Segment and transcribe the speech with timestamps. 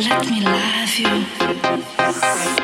[0.00, 2.59] Let me love you.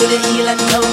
[0.00, 0.89] couldn't he let?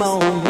[0.00, 0.49] Moment